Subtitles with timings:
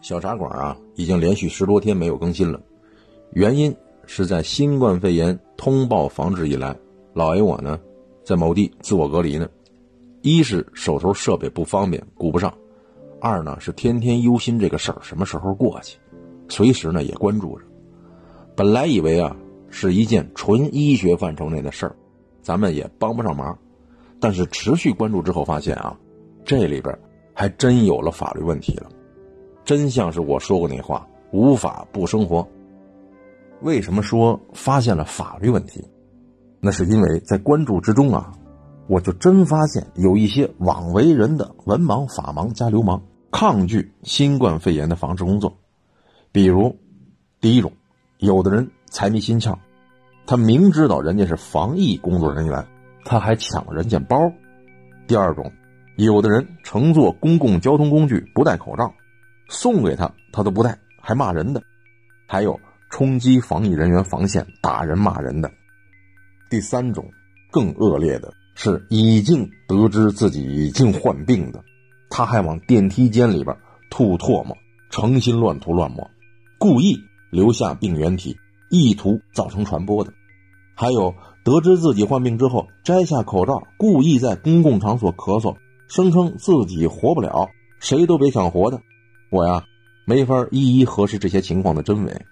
[0.00, 2.60] 小茶馆啊，已经连续十多天没有更新了，
[3.32, 3.74] 原因
[4.06, 6.74] 是在新冠肺炎通报防治以来，
[7.14, 7.78] 老爷我呢
[8.24, 9.48] 在某地自我隔离呢。
[10.22, 12.52] 一是手头设备不方便顾不上，
[13.20, 15.98] 二呢是天天忧心这个事儿什么时候过去，
[16.48, 17.64] 随时呢也关注着。
[18.56, 19.36] 本来以为啊
[19.68, 21.94] 是一件纯医学范畴内的事儿，
[22.42, 23.56] 咱们也帮不上忙。
[24.20, 25.96] 但是持续关注之后发现啊，
[26.44, 26.96] 这里边
[27.32, 28.90] 还真有了法律问题了。
[29.68, 32.48] 真像是我说过那话：“无法不生活。”
[33.60, 35.86] 为什么说发现了法律问题？
[36.58, 38.32] 那是因为在关注之中啊，
[38.86, 45.54] 我就真发现有一些枉为人的文盲、法盲加流氓，抗拒新冠肺炎的防治工作。
[46.32, 46.74] 比如，
[47.38, 47.70] 第一种，
[48.20, 49.54] 有的人财迷心窍，
[50.26, 52.66] 他明知道人家是防疫工作人员，
[53.04, 54.32] 他还抢人家包；
[55.06, 55.52] 第二种，
[55.96, 58.90] 有的人乘坐公共交通工具不戴口罩。
[59.48, 61.60] 送给他，他都不带，还骂人的；
[62.26, 62.58] 还有
[62.90, 65.50] 冲击防疫人员防线、打人骂人的。
[66.50, 67.10] 第三种
[67.50, 71.62] 更恶劣的是，已经得知自己已经患病的，
[72.10, 73.56] 他还往电梯间里边
[73.90, 74.56] 吐唾沫，
[74.90, 76.10] 诚心乱涂乱抹，
[76.58, 76.98] 故意
[77.30, 78.36] 留下病原体，
[78.70, 80.12] 意图造成传播的。
[80.74, 85.56] 还有得知自己患病之后，摘下口罩，故意在公共场所咳嗽，
[85.88, 87.48] 声称自己活不了，
[87.80, 88.80] 谁都别想活的。
[89.30, 89.64] 我呀，
[90.06, 92.26] 没法一一核实这些情况的真伪。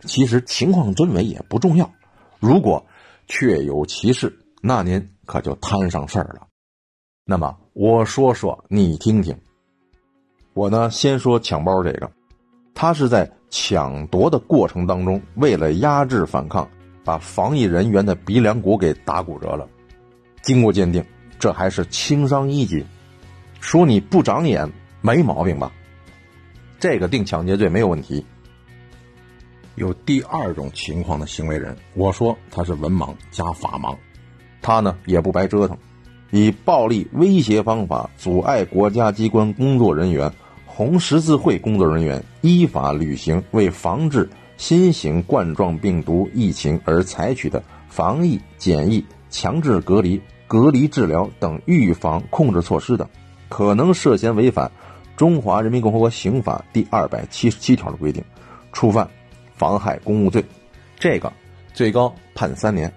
[0.00, 1.92] 其实情况真伪也不重要，
[2.40, 2.84] 如果
[3.28, 6.46] 确有其事，那您可就摊上事儿了。
[7.24, 9.36] 那么我说说你听听。
[10.54, 12.10] 我呢，先说抢包这个，
[12.74, 16.68] 他是在抢夺的过程当中，为了压制反抗，
[17.04, 19.68] 把防疫人员的鼻梁骨给打骨折了。
[20.42, 21.04] 经过鉴定，
[21.38, 22.84] 这还是轻伤一级。
[23.60, 24.70] 说你不长眼，
[25.00, 25.72] 没毛病吧？
[26.82, 28.26] 这个定抢劫罪没有问题。
[29.76, 33.96] 有第二种情况的行为人，我说他是文盲加法盲，
[34.60, 35.78] 他呢也不白折腾，
[36.32, 40.32] 以暴力威胁方法阻碍国家机关工作人员、
[40.66, 53.08] 红十字会工作人员依法履行为防治新型冠状病毒疫情而采取的防疫、检疫、强制隔离、隔离治疗等预防控制措施的，
[53.48, 54.72] 可能涉嫌违反。
[55.16, 58.24] 中华人民共和国刑法第二百七十七条的规定，
[58.72, 59.08] 触犯
[59.54, 60.44] 妨害公务罪，
[60.98, 61.32] 这个
[61.72, 62.92] 最高判三年。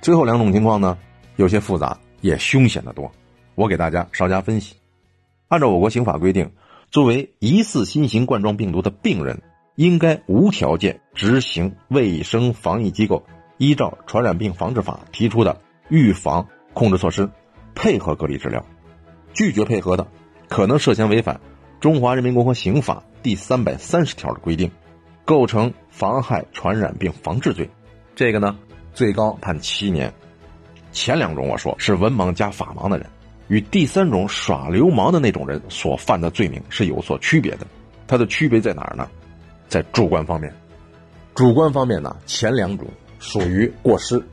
[0.00, 0.96] 最后两种情况呢，
[1.36, 3.10] 有些复杂，也凶险的多。
[3.54, 4.76] 我给大家稍加分析。
[5.48, 6.50] 按照我国刑法规定，
[6.90, 9.42] 作为疑似新型冠状病毒的病人，
[9.74, 13.24] 应该无条件执行卫生防疫机构
[13.58, 17.28] 依照《传染病防治法》提出的预防控制措施，
[17.74, 18.64] 配合隔离治疗。
[19.32, 20.06] 拒绝配合的。
[20.54, 21.34] 可能涉嫌违反
[21.80, 24.70] 《中华人民共和国刑法》第三百三十条的规定，
[25.24, 27.68] 构成妨害传染病防治罪，
[28.14, 28.56] 这个呢
[28.92, 30.14] 最高判七年。
[30.92, 33.10] 前两种我说是文盲加法盲的人，
[33.48, 37.66] 与第三种耍流氓的那种人所犯的罪名是有所区别的。
[38.06, 39.10] 它的区别在哪儿呢？
[39.66, 40.54] 在主观方面。
[41.34, 42.86] 主观方面呢，前两种
[43.18, 44.24] 属于过失。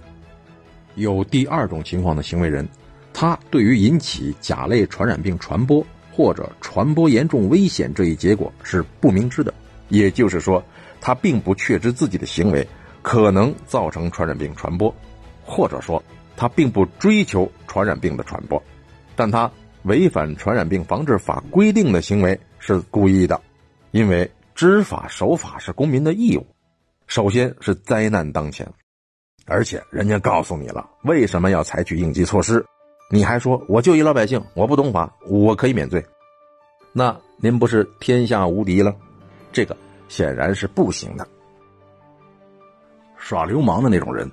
[0.94, 2.70] 有第二种情况的行为人，
[3.12, 5.84] 他对于引起甲类传染病传播。
[6.12, 9.54] 或者传播严重危险这一结果是不明知的，
[9.90, 10.64] 也就是说，
[11.00, 12.68] 他并不确知自己的行为
[13.02, 14.94] 可能造成传染病传播，
[15.44, 16.04] 或者说
[16.36, 18.62] 他并不追求传染病的传播，
[19.16, 19.50] 但他
[19.84, 23.42] 违反传染病防治法规定的行为是故意的，
[23.92, 26.46] 因为知法守法是公民的义务。
[27.08, 28.68] 首先是灾难当前，
[29.46, 32.64] 而且人家告诉你了为什么要采取应急措施。
[33.14, 36.02] 你还说我就一老百姓，我不懂法，我可以免罪？
[36.94, 38.96] 那您不是天下无敌了？
[39.52, 39.76] 这个
[40.08, 41.28] 显然是不行的。
[43.18, 44.32] 耍流氓的那种人，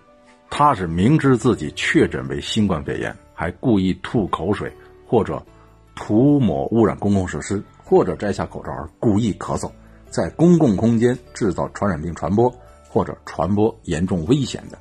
[0.48, 4.72] 他是明知自己确诊为新冠肺炎，还故意吐口水，
[5.08, 5.44] 或者
[5.96, 9.68] 涂抹污染公共设施，或者摘下口罩而故意咳嗽，
[10.08, 12.48] 在公共空间制造传染病传播，
[12.88, 14.78] 或者传播严重危险的，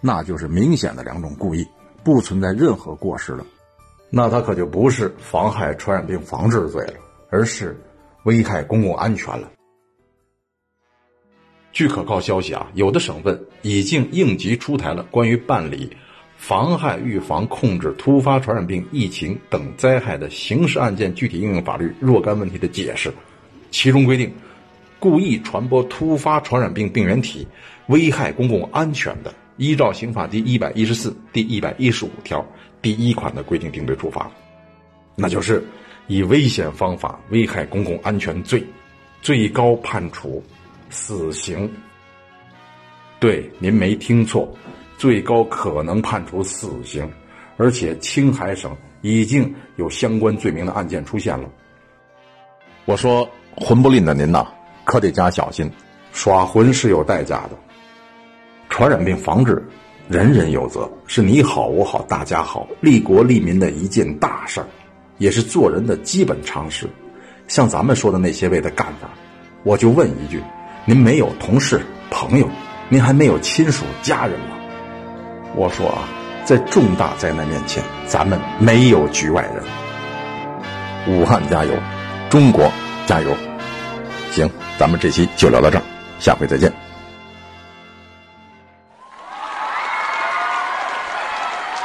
[0.00, 1.66] 那就是明显的两种故意。
[2.02, 3.44] 不存在任何过失了，
[4.08, 6.94] 那他可就不是妨害传染病防治罪了，
[7.30, 7.78] 而是
[8.24, 9.50] 危害公共安全了。
[11.72, 15.96] 据可靠消息啊，有的省份已经应急出台了关于办理
[16.36, 23.12] 妨害预防控制突发传染病疫情等灾害的刑事案件具体应用法律若干问题的解释，
[23.70, 24.32] 其中规定，
[24.98, 27.46] 故意传播突发传染病病原体，
[27.86, 32.42] 危害公共安全的，依照刑法第一百一十四、第一百一十五条
[32.80, 34.30] 第一款的规定定罪处罚，
[35.14, 35.62] 那就是
[36.06, 38.64] 以危险方法危害公共安全罪，
[39.20, 40.42] 最高判处。
[40.88, 41.70] 死刑，
[43.20, 44.52] 对，您没听错，
[44.98, 47.08] 最高可能判处死刑，
[47.58, 51.48] 而且青海省已经有相关罪名的案件出现了。
[52.86, 54.48] 我说魂不吝的您呐，
[54.84, 55.70] 可得加小心，
[56.12, 57.50] 耍魂是有代价的。
[58.80, 59.62] 传染病防治，
[60.08, 64.66] 人人有责，是你好我好大家好，利国利民的一件大事儿，
[65.18, 66.88] 也是做人的基本常识。
[67.46, 69.10] 像咱们说的那些位的干法，
[69.64, 70.40] 我就问一句。
[70.86, 72.48] 您没有同事、朋友，
[72.88, 74.56] 您还没有亲属、家人吗？
[75.54, 76.08] 我说啊，
[76.46, 81.14] 在重大灾难面前，咱们没有局外人。
[81.14, 81.74] 武汉加油，
[82.30, 82.72] 中国
[83.06, 83.30] 加油！
[84.30, 84.48] 行，
[84.78, 85.82] 咱们这期就聊到这儿，
[86.18, 86.72] 下回再见。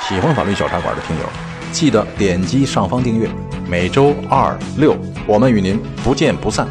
[0.07, 1.23] 喜欢法律小茶馆的听友，
[1.71, 3.27] 记得点击上方订阅，
[3.67, 6.67] 每周二六，我们与您不见不散。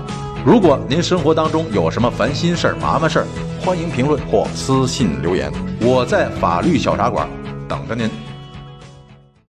[0.46, 3.26] 如果您生活当中有什么烦心事儿、麻烦事儿，
[3.60, 5.50] 欢迎评论或私信留言，
[5.80, 7.28] 我在法律小茶馆
[7.68, 8.08] 等着您。